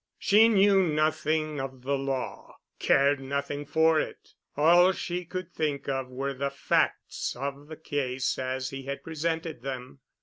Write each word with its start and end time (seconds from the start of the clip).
She 0.17 0.47
knew 0.49 0.81
nothing 0.87 1.59
of 1.61 1.83
the 1.83 1.95
law, 1.95 2.55
cared 2.79 3.19
nothing 3.19 3.67
for 3.67 3.99
it. 3.99 4.33
All 4.57 4.93
she 4.93 5.25
could 5.25 5.53
think 5.53 5.87
of 5.87 6.09
were 6.09 6.33
the 6.33 6.49
facts 6.49 7.35
of 7.35 7.67
the 7.67 7.77
case 7.77 8.39
as 8.39 8.71
he 8.71 8.81
had 8.85 9.03
presented 9.03 9.61
them. 9.61 9.99